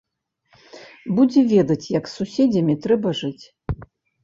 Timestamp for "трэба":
2.89-3.15